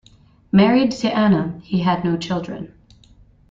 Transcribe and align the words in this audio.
Married 0.51 0.89
to 0.93 1.15
Anna, 1.15 1.59
he 1.63 1.81
had 1.81 2.03
no 2.03 2.17
children. 2.17 2.73